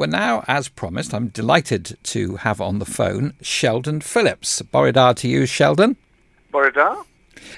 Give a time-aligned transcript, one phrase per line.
[0.00, 4.62] Well, now, as promised, I'm delighted to have on the phone Sheldon Phillips.
[4.62, 5.98] Bore da to you, Sheldon.
[6.50, 7.02] Bore da.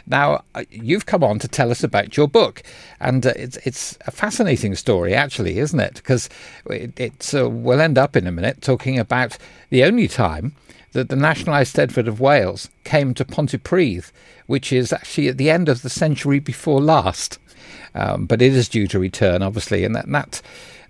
[0.09, 2.65] Now, uh, you've come on to tell us about your book,
[2.99, 5.95] and uh, it's it's a fascinating story, actually, isn't it?
[5.95, 6.29] Because
[6.67, 9.39] it, uh, we'll end up in a minute talking about
[9.71, 10.57] the only time
[10.95, 14.11] that the nationalised Eisteddfod of Wales came to Pontypridd,
[14.47, 17.39] which is actually at the end of the century before last.
[17.95, 20.43] Um, but it is due to return, obviously, and that, that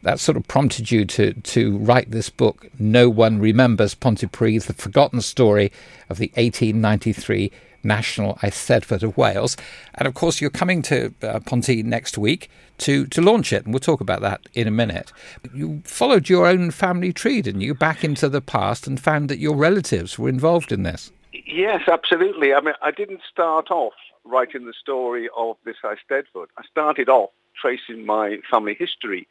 [0.02, 2.68] that sort of prompted you to to write this book.
[2.78, 5.72] No one remembers Pontypridd, the forgotten story
[6.08, 7.50] of the 1893
[7.84, 9.56] National Eisteddfod of Wales,
[9.94, 12.48] and of course you're coming to uh, Ponty next week
[12.78, 15.12] to to launch it, and we'll talk about that in a minute.
[15.52, 19.38] You followed your own family tree, didn't you, back into the past, and found that
[19.38, 21.12] your relatives were involved in this.
[21.46, 22.54] Yes, absolutely.
[22.54, 26.46] I mean, I didn't start off writing the story of this Eisteddfod.
[26.56, 29.28] I started off tracing my family history.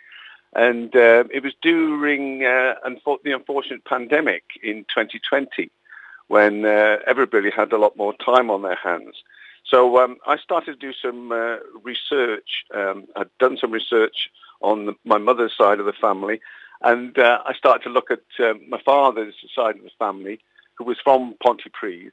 [0.54, 2.76] And uh, it was during uh,
[3.24, 5.72] the unfortunate pandemic in 2020
[6.28, 9.16] when uh, everybody had a lot more time on their hands.
[9.66, 12.66] So um, I started to do some uh, research.
[12.74, 14.30] Um, I'd done some research
[14.62, 16.42] on the, my mother's side of the family,
[16.82, 20.40] and uh, I started to look at um, my father's side of the family,
[20.76, 22.12] who was from Pontypridd,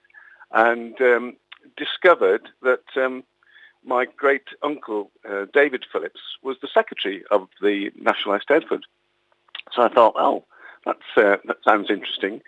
[0.52, 1.36] and um,
[1.77, 3.24] discovered that um,
[3.84, 8.83] my great uncle uh, David Phillips was the secretary of the National Eisteddfod.
[9.72, 10.44] So I thought, oh,
[10.84, 12.41] that's uh, that sounds interesting.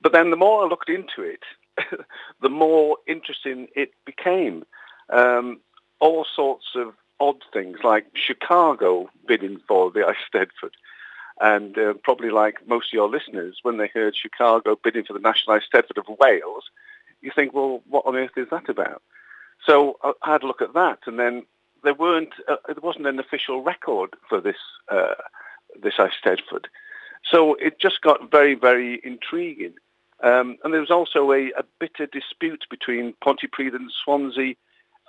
[0.00, 1.42] But then the more I looked into it,
[2.42, 4.64] the more interesting it became.
[5.10, 5.60] Um,
[6.00, 10.72] all sorts of odd things, like Chicago bidding for the Eisteddfod.
[11.40, 15.18] And uh, probably like most of your listeners, when they heard Chicago bidding for the
[15.18, 16.64] National Eisteddfod of Wales,
[17.22, 19.02] you think, well, what on earth is that about?
[19.66, 21.44] So I had a look at that, and then
[21.84, 24.56] there weren't, uh, there wasn't an official record for this
[24.90, 25.14] uh,
[25.80, 26.66] this Eisteddfod.
[27.30, 29.74] So it just got very, very intriguing.
[30.22, 34.54] Um, and there was also a, a, bitter dispute between Pontypridd and Swansea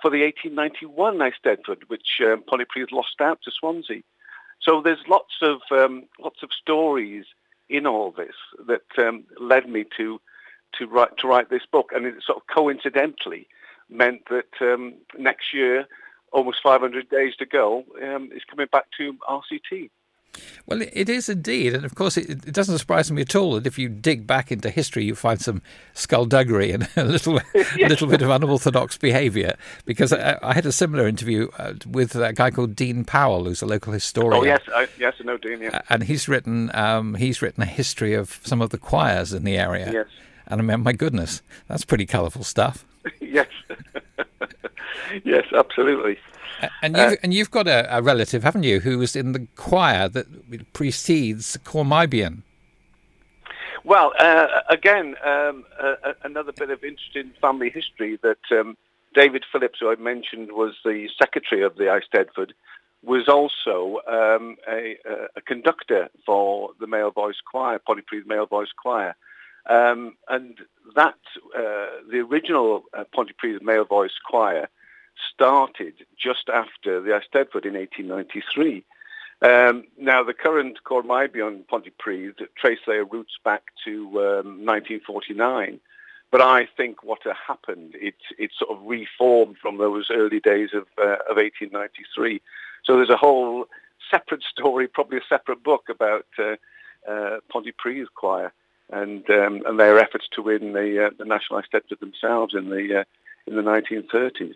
[0.02, 4.02] for the 1891 Eisteddfod, which um, Pontypridd lost out to Swansea.
[4.60, 7.26] So there's lots of um, lots of stories
[7.68, 8.34] in all this
[8.66, 10.20] that um, led me to
[10.78, 13.46] to write to write this book, and it sort of coincidentally
[13.88, 15.86] meant that um, next year,
[16.32, 19.90] almost 500 days to go, um, is coming back to RCT.
[20.66, 23.66] Well, it is indeed, and of course, it, it, doesn't surprise me at all that
[23.66, 25.62] if you dig back into history, you find some
[25.92, 27.90] skullduggery and a little, yes.
[27.90, 29.56] little bit of unorthodox behaviour.
[29.84, 33.62] Because I, I, had a similar interview uh, with a guy called Dean Powell, who's
[33.62, 34.42] a local historian.
[34.42, 35.60] Oh yes, I, yes, I know Dean.
[35.60, 39.44] Yeah, and he's written um, he's written a history of some of the choirs in
[39.44, 39.92] the area.
[39.92, 40.06] Yes,
[40.46, 42.84] and I mean, my goodness, that's pretty colourful stuff.
[43.20, 43.48] yes,
[45.24, 46.18] yes, absolutely.
[46.82, 49.46] And you've, uh, and you've got a, a, relative, haven't you, who was in the
[49.56, 52.42] choir that precedes Côr Meibion?
[53.84, 58.78] Well, uh, again, um, uh, another bit of interesting family history that um,
[59.14, 62.52] David Phillips, who I mentioned was the secretary of the Eisteddfod,
[63.02, 64.96] was also um, a,
[65.36, 69.14] a, conductor for the male voice choir, Pontypridd Male Voice Choir.
[69.66, 70.58] Um, and
[70.94, 71.18] that,
[71.56, 74.68] uh, the original uh, Pontypridd Male Voice Choir
[75.32, 78.84] started just after the Eisteddfod in 1893.
[79.42, 85.80] Um, now, the current Côr Meibion Pontypridd trace their roots back to um, 1949.
[86.30, 90.86] But I think what happened, it, it sort of reformed from those early days of,
[90.98, 92.40] uh, of 1893.
[92.84, 93.66] So there's a whole
[94.10, 96.56] separate story, probably a separate book about uh,
[97.08, 98.52] uh, Pontypridd Choir
[98.90, 101.62] and um, and their efforts to win the uh, the national
[102.00, 103.04] themselves in the uh,
[103.46, 104.54] in the 1930s.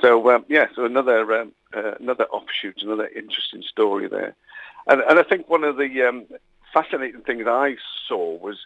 [0.00, 4.34] So um, yeah, so another um, uh, another offshoot, another interesting story there,
[4.86, 6.26] and and I think one of the um,
[6.72, 7.76] fascinating things I
[8.06, 8.58] saw was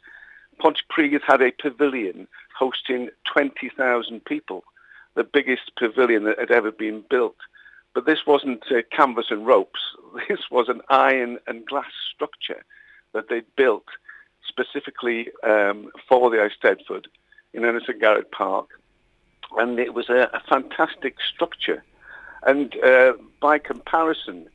[0.61, 4.65] Pontypridd had a pavilion hosting 20,000 people,
[5.15, 7.37] the biggest pavilion that had ever been built.
[7.95, 9.81] But this wasn't uh, canvas and ropes.
[10.29, 12.65] This was an iron and glass structure
[13.15, 13.87] that they'd built
[14.52, 17.06] specifically um, for the Eisteddfod
[17.54, 18.69] in Ynysangharad Park
[19.56, 21.84] and it was a, a fantastic structure.
[22.44, 24.49] And uh, by comparison,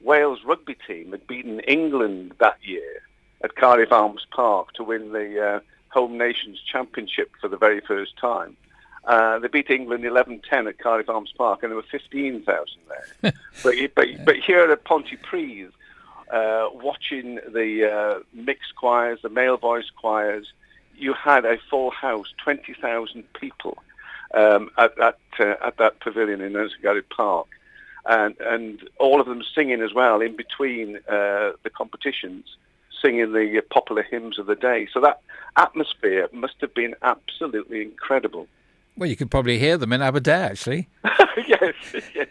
[0.00, 3.02] Wales rugby team had beaten England that year
[3.42, 8.16] at Cardiff Arms Park to win the uh, Home Nations Championship for the very first
[8.16, 8.56] time.
[9.04, 12.44] Uh, they beat England 11-10 at Cardiff Arms Park, and there were 15,000
[12.88, 13.32] there.
[13.64, 15.72] but, but, but here at Pontypridd,
[16.32, 20.52] uh, watching the uh, mixed choirs, the male voice choirs,
[20.96, 23.78] you had a full house, 20,000 people
[24.34, 27.46] um, at that uh, at that pavilion in Ynys Park,
[28.06, 32.56] and and all of them singing as well in between uh, the competitions,
[33.00, 34.88] singing the popular hymns of the day.
[34.92, 35.20] So that
[35.56, 38.46] atmosphere must have been absolutely incredible.
[38.96, 40.88] Well, you could probably hear them in Aberdare, actually.
[41.46, 41.74] yes,
[42.14, 42.28] yes.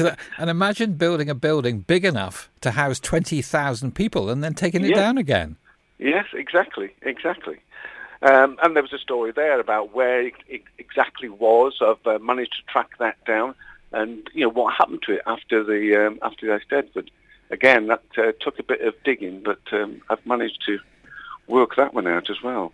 [0.00, 4.84] Uh, and imagine building a building big enough to house 20,000 people and then taking
[4.84, 5.56] it down again.
[5.98, 7.58] Yes, exactly, exactly.
[8.22, 11.78] Um, and there was a story there about where it, exactly was.
[11.80, 13.54] I've uh, managed to track that down,
[13.92, 17.08] and you know what happened to it after the um, after the Eisteddfod.
[17.50, 20.78] Again, that uh, took a bit of digging, but um, I've managed to
[21.46, 22.72] work that one out as well.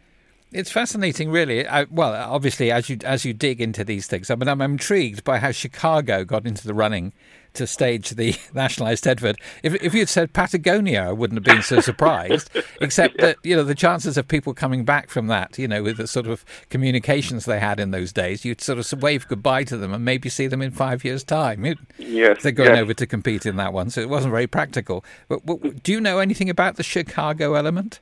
[0.52, 1.66] It's fascinating, really.
[1.66, 5.24] I, well, obviously, as you as you dig into these things, I mean, I'm intrigued
[5.24, 7.12] by how Chicago got into the running
[7.54, 9.36] to stage the nationalized Eisteddfod.
[9.62, 12.50] If if you'd said Patagonia, I wouldn't have been so surprised.
[12.80, 13.26] except yeah.
[13.26, 16.06] that you know the chances of people coming back from that, you know, with the
[16.06, 19.94] sort of communications they had in those days, you'd sort of wave goodbye to them
[19.94, 21.64] and maybe see them in five years' time.
[21.98, 22.80] yes, they're going yes.
[22.80, 25.04] over to compete in that one, so it wasn't very practical.
[25.28, 28.00] But, but do you know anything about the Chicago element?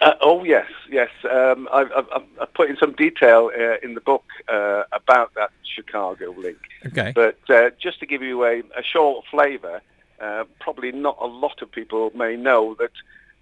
[0.00, 1.10] Uh, oh yes, yes.
[1.30, 2.06] Um, I've, I've,
[2.40, 6.58] I've, put in some detail uh, in the book uh, about that Chicago link.
[6.86, 7.12] Okay.
[7.14, 9.82] But uh, just to give you a, a short flavour,
[10.20, 12.92] uh, probably not a lot of people may know that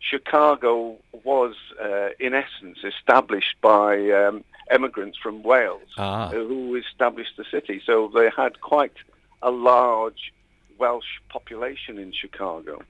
[0.01, 6.29] Chicago was, uh, in essence, established by um, immigrants from Wales ah.
[6.29, 7.81] who established the city.
[7.85, 8.95] So they had quite
[9.43, 10.33] a large
[10.79, 12.81] Welsh population in Chicago.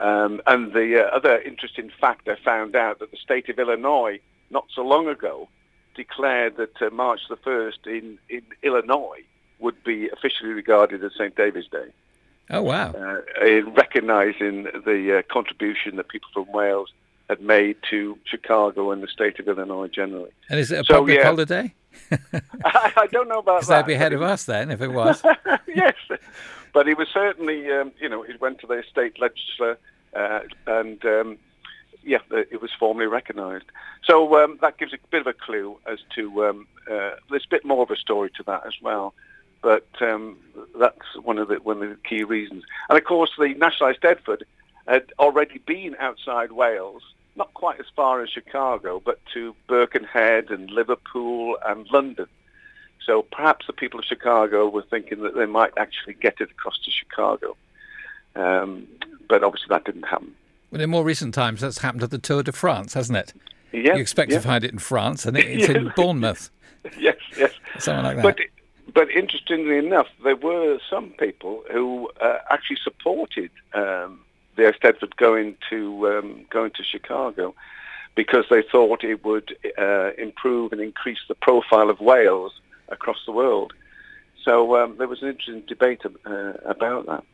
[0.00, 4.20] Um, and the uh, other interesting fact I found out that the state of Illinois,
[4.50, 5.48] not so long ago,
[5.94, 9.22] declared that uh, March the 1st in, in Illinois
[9.58, 11.34] would be officially regarded as St.
[11.34, 11.92] David's Day.
[12.50, 12.92] Oh, wow.
[12.92, 16.92] Uh, in recognizing the uh, contribution that people from Wales
[17.28, 20.30] had made to Chicago and the state of Illinois generally.
[20.48, 21.74] And is it a so, public yeah, holiday?
[22.12, 22.18] I,
[22.96, 23.86] I, don't know about that.
[23.86, 25.22] they'd be ahead of us then if it was.
[25.74, 25.94] yes.
[26.76, 29.78] But he was certainly, um, you know, he went to the state legislature
[30.14, 31.38] uh, and, um,
[32.04, 33.64] yeah, it was formally recognised.
[34.04, 37.48] So um, that gives a bit of a clue as to, um, uh, there's a
[37.48, 39.14] bit more of a story to that as well.
[39.62, 40.36] But um,
[40.78, 42.64] that's one of the one of the key reasons.
[42.90, 44.42] And of course, the nationalised Eisteddfod
[44.86, 47.02] had already been outside Wales,
[47.36, 52.26] not quite as far as Chicago, but to Birkenhead and Liverpool and London.
[53.06, 56.78] So perhaps the people of Chicago were thinking that they might actually get it across
[56.84, 57.56] to Chicago.
[58.34, 58.88] Um,
[59.28, 60.34] but obviously that didn't happen.
[60.70, 63.32] Well, in more recent times, that's happened at the Tour de France, hasn't it?
[63.72, 63.94] Yeah.
[63.94, 64.38] You expect yeah.
[64.38, 66.50] to find it in France, and it's in Bournemouth.
[66.98, 67.52] yes, yes.
[67.78, 68.22] Something like that.
[68.22, 68.38] But,
[68.92, 74.20] but interestingly enough, there were some people who uh, actually supported um,
[74.56, 77.54] the Eisteddfod going to um, going to Chicago
[78.14, 82.52] because they thought it would uh, improve and increase the profile of Wales
[82.88, 83.72] across the world.
[84.44, 87.24] So um, there was an interesting debate uh, about that.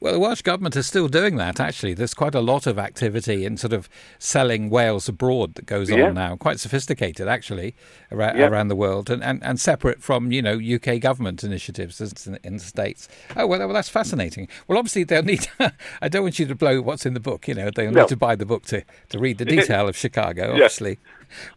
[0.00, 1.94] Well, the Welsh government is still doing that, actually.
[1.94, 3.88] There's quite a lot of activity in sort of
[4.18, 6.08] selling Wales abroad that goes yeah.
[6.08, 6.36] on now.
[6.36, 7.74] Quite sophisticated, actually,
[8.10, 8.46] around, yeah.
[8.46, 12.00] around the world and, and, and separate from, you know, UK government initiatives
[12.44, 13.08] in the States.
[13.36, 14.48] Oh, well, well that's fascinating.
[14.68, 15.48] Well, obviously, they'll need,
[16.02, 18.02] I don't want you to blow what's in the book, you know, they'll no.
[18.02, 20.98] need to buy the book to, to read the detail of Chicago, obviously.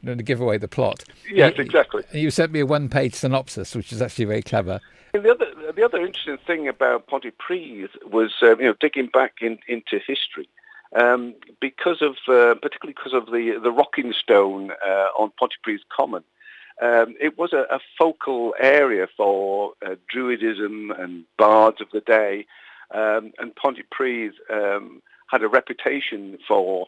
[0.02, 1.04] I'm going to give away the plot.
[1.30, 2.04] Yes, exactly.
[2.12, 4.80] You sent me a one-page synopsis, which is actually very clever.
[5.14, 9.34] And the other, the other interesting thing about Pontypridd was, uh, you know, digging back
[9.42, 10.50] in, into history,
[11.00, 16.24] um, because of, uh, particularly because of the the rocking stone uh, on Pontypridd Common.
[16.82, 22.48] Um, it was a, a, focal area for uh, Druidism and bards of the day,
[22.92, 26.88] um, and Pontypridd um, had a reputation for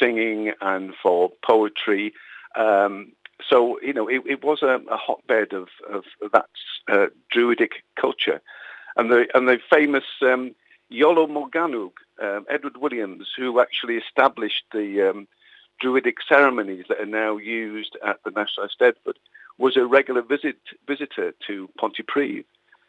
[0.00, 2.12] singing and for poetry.
[2.56, 3.12] Um,
[3.48, 6.48] so you know, it, it was a, a, hotbed of, of that
[6.88, 8.40] uh, druidic culture,
[8.96, 10.54] and the and the famous um,
[10.92, 15.28] Iolo Morgannwg, um, Edward Williams, who actually established the um,
[15.80, 19.14] druidic ceremonies that are now used at the National Eisteddfod,
[19.58, 22.44] was a regular visit visitor to Pontypridd.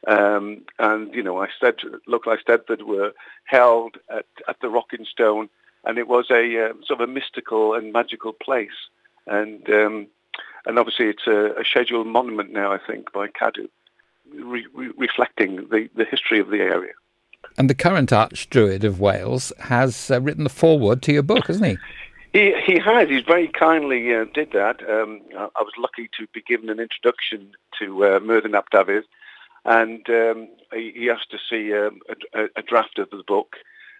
[0.05, 1.75] Um, and you know, I said
[2.07, 3.13] local Eisteddfod were
[3.45, 5.49] held at, at the Rocking Stone,
[5.85, 8.89] and it was a uh, sort of a mystical and magical place.
[9.25, 10.07] And um,
[10.65, 13.67] and obviously it's a, a scheduled monument now, I think, by Cadw,
[14.33, 16.93] re- re- reflecting the, the history of the area.
[17.57, 21.65] And the current Archdruid of Wales has uh, written the foreword to your book, hasn't
[21.65, 21.77] he?
[22.31, 23.09] He, he has.
[23.09, 24.81] He's very kindly uh, did that.
[24.89, 29.03] Um, I was lucky to be given an introduction to uh, Myrddin ap Dafydd,
[29.65, 31.99] and um, he, he, asked to see um,
[32.33, 33.57] a, a, draft of the book.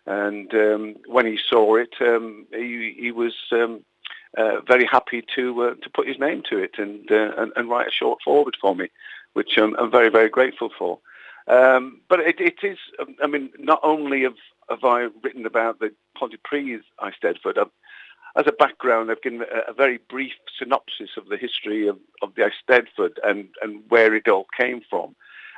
[0.07, 3.81] And um, when he saw it, um, he, he was um,
[4.37, 7.69] uh, very happy to uh, to put his name to it and, uh, and, and
[7.69, 8.89] write a short foreword for me,
[9.33, 10.99] which I'm, I'm very very grateful for.
[11.47, 12.77] Um, but it, it is,
[13.21, 14.37] I mean, not only have,
[14.69, 17.71] have I written about the Pontypridd Eisteddfod, I've,
[18.35, 22.33] as a background, I've given a, a, very brief synopsis of the history of, of
[22.35, 25.15] the Eisteddfod and, and where it all came from.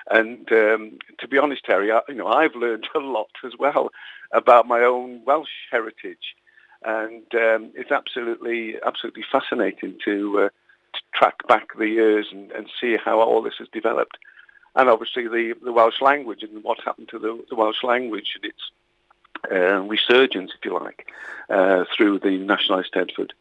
[0.09, 3.91] And um, to be honest, Terry, I, you know, I've learned a lot as well
[4.31, 6.35] about my own Welsh heritage,
[6.85, 10.49] and um, it's absolutely, absolutely fascinating to, uh,
[10.93, 14.17] to track back the years and, and see how all this has developed.
[14.75, 18.45] And obviously the, the Welsh language and what happened to the, the Welsh language and
[18.45, 18.71] its
[19.51, 21.07] uh, resurgence, if you like,
[21.49, 23.31] uh, through the nationalised Eisteddfod.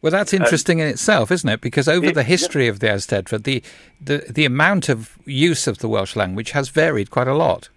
[0.00, 1.60] Well, that's interesting in itself, isn't it?
[1.60, 2.70] Because over it, the history yeah.
[2.70, 3.62] of the Eisteddfod, the,
[4.00, 7.68] the the amount of use of the Welsh language has varied quite a lot.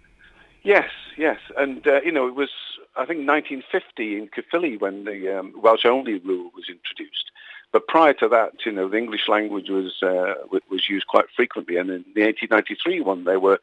[0.62, 2.50] Yes, yes, and uh, you know it was
[2.94, 7.30] I think 1950 in Caerphilly when the um, Welsh only rule was introduced.
[7.72, 10.34] But prior to that, you know, the English language was uh,
[10.70, 13.60] was used quite frequently, and in the 1893 one, there were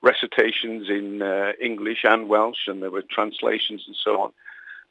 [0.00, 4.32] recitations in uh, English and Welsh, and there were translations and so on.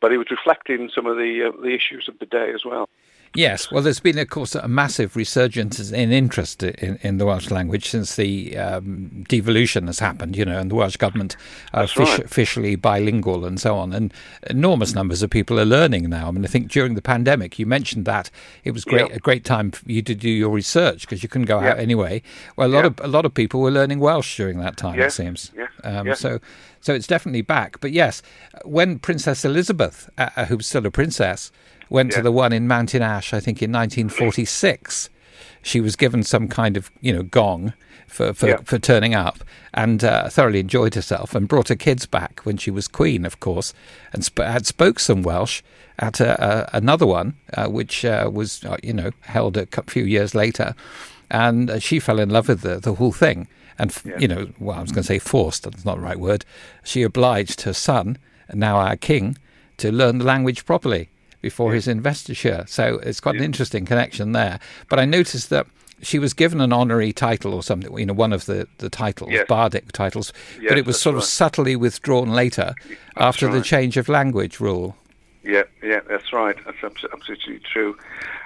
[0.01, 2.89] But it was reflecting some of the uh, the issues of the day as well.
[3.37, 7.51] Yes, well, there's been, of course, a massive resurgence in interest in, in the Welsh
[7.51, 11.37] language since the um, devolution has happened, you know, and the Welsh government
[11.71, 12.17] are right.
[12.17, 13.93] officially bilingual and so on.
[13.93, 14.11] And
[14.49, 16.29] enormous numbers of people are learning now.
[16.29, 18.31] I mean, I think during the pandemic, you mentioned that
[18.63, 21.45] it was great, a great time for you to do your research because you couldn't
[21.45, 22.23] go out anyway.
[22.55, 24.99] Well, a lot of a lot of people were learning Welsh during that time.
[24.99, 25.51] It seems.
[25.55, 25.66] Yeah.
[25.83, 26.13] Um, yeah.
[26.13, 26.39] So,
[26.81, 27.79] so it's definitely back.
[27.81, 28.21] But yes,
[28.63, 31.51] when Princess Elizabeth, uh, who was still a princess
[31.89, 32.17] went Yeah.
[32.17, 35.09] to the one in Mountain Ash, I think in 1946.
[35.61, 37.73] She was given some kind of, you know, gong
[38.07, 38.57] for for, Yeah.
[38.63, 39.43] for turning up
[39.73, 43.39] and uh, thoroughly enjoyed herself and brought her kids back when she was queen, of
[43.39, 43.73] course,
[44.13, 45.61] and sp- had spoke some Welsh
[45.99, 46.41] at a,
[46.73, 50.73] a, another one, uh, which uh, was, uh, you know, held a few years later.
[51.29, 53.47] And uh, she fell in love with the, the whole thing.
[53.79, 54.17] And, f- Yeah.
[54.19, 56.45] you know, well, I was going to say forced, that's not the right word.
[56.83, 58.17] She obliged her son,
[58.53, 59.37] now our king,
[59.77, 61.09] to learn the language properly
[61.41, 62.65] before his investiture.
[62.67, 64.59] So it's got an interesting connection there.
[64.89, 65.67] But I noticed that
[66.01, 69.31] she was given an honorary title or something, you know, one of the, the titles,
[69.31, 69.45] Yes.
[69.47, 70.33] bardic titles,
[70.67, 72.73] but it was that's sort of subtly withdrawn later
[73.15, 74.95] after the change of language rule.
[75.43, 76.55] Yeah, yeah, that's right.
[76.65, 77.97] That's absolutely true.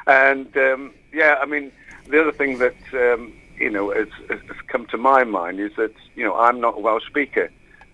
[0.08, 1.72] And um, yeah, I mean,
[2.08, 5.94] the other thing that um, you know has, has come to my mind is that
[6.15, 7.50] you know I'm not a Welsh speaker,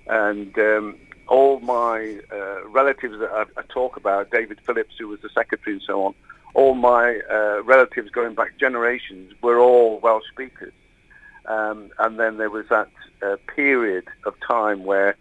[0.07, 0.95] and um,
[1.27, 5.75] all my uh, relatives that I, I talk about, David Phillips, who was the secretary,
[5.75, 6.13] and so on,
[6.53, 10.73] all my uh, relatives going back generations were all Welsh speakers.
[11.45, 12.89] Um, and then there was that
[13.21, 15.15] uh, period of time where,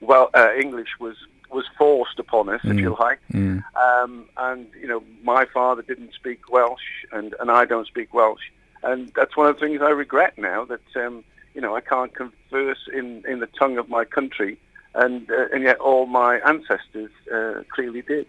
[0.00, 1.16] well, uh, English was
[1.50, 3.20] was forced upon us, if you like.
[3.32, 3.62] Mm.
[3.76, 6.80] Um, and you know, my father didn't speak Welsh,
[7.12, 8.50] and, and I don't speak Welsh,
[8.86, 11.24] and that's one of the things I regret now that um,
[11.54, 14.58] you know I can't converse in, in the tongue of my country,
[14.94, 18.26] and uh, and yet all my ancestors uh, clearly did.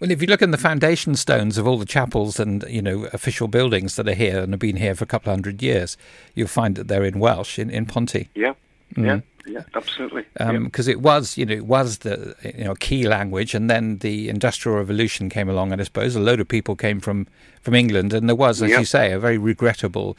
[0.00, 3.04] Well, if you look in the foundation stones of all the chapels and you know
[3.12, 5.96] official buildings that are here and have been here for a couple of hundred years,
[6.34, 8.28] you'll find that they're in Welsh in, in Ponty.
[8.34, 8.54] Yeah,
[8.96, 10.24] yeah, yeah, absolutely.
[10.40, 10.52] yeah.
[10.58, 14.28] because it was, you know, it was the you know key language, and then the
[14.28, 17.26] Industrial Revolution came along, and I suppose a load of people came from
[17.62, 18.78] from England, and there was, as Yeah.
[18.80, 20.16] you say, a very regrettable,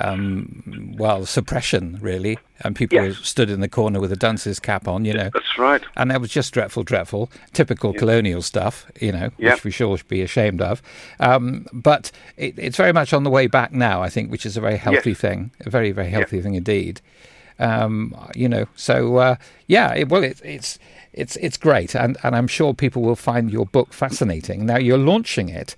[0.00, 3.16] um, well, suppression really, and people Yes.
[3.22, 5.82] stood in the corner with a dunce's cap on, you know, That's right.
[5.96, 9.54] and that was just dreadful, dreadful, typical colonial stuff, you know, Yeah.
[9.54, 10.82] which we should all be ashamed of.
[11.18, 14.56] Um, but it, it's very much on the way back now, I think, which is
[14.56, 17.00] a very healthy thing, a very, very healthy thing indeed.
[17.60, 19.36] Um, you know, so uh,
[19.66, 20.78] yeah, it, well, it, it's
[21.12, 24.66] it's it's great, and, and I'm sure people will find your book fascinating.
[24.66, 25.76] Now you're launching it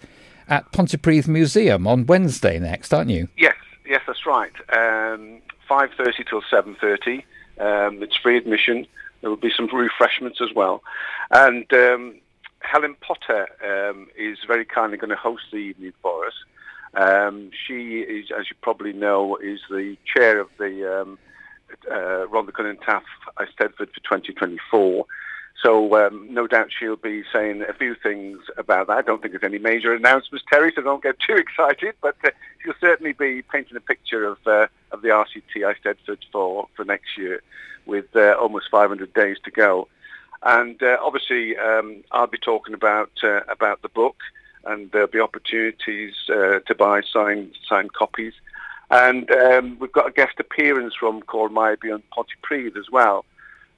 [0.49, 3.29] at Pontypridd Museum on Wednesday next, aren't you?
[3.37, 4.53] Yes, yes, that's right.
[4.73, 7.25] Um, Five thirty till seven thirty.
[7.59, 8.87] Um, it's free admission.
[9.21, 10.83] There will be some refreshments as well,
[11.31, 12.17] and um,
[12.61, 16.35] Helen Potter um, is very kindly going to host the evening for us.
[16.95, 21.19] Um, she is, as you probably know, is the chair of the um,
[21.91, 23.05] uh, Rhondda and Taff
[23.39, 25.07] Eisteddfod for 2024.
[25.63, 28.97] So um, no doubt she'll be saying a few things about that.
[28.97, 31.95] I don't think there's any major announcements, Terry, so don't get too excited.
[32.01, 32.31] But uh,
[32.63, 37.17] she'll certainly be painting a picture of uh, of the RCT Eisteddfod for, for next
[37.17, 37.43] year
[37.87, 39.89] with uh, almost 500 days to go.
[40.43, 44.17] And uh, obviously um, I'll be talking about uh, about the book
[44.65, 48.35] and there'll be opportunities uh, to buy signed, signed copies.
[48.93, 53.25] And um, we've got a guest appearance from Meibion Pontypridd as well.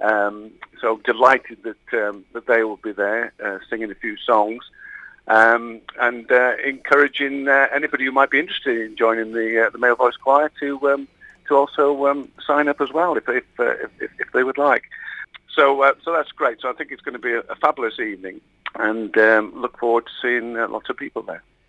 [0.00, 4.64] Um, so delighted that um, that they will be there uh, singing a few songs,
[5.28, 9.78] um, and uh, encouraging uh, anybody who might be interested in joining the uh, the
[9.78, 11.06] male voice choir to um,
[11.46, 14.58] to also um, sign up as well if if, uh, if if if they would
[14.58, 14.82] like.
[15.54, 16.60] So, uh, so that's great.
[16.60, 18.40] So I think it's going to be a, a fabulous evening,
[18.74, 21.44] and um, look forward to seeing lots of people there.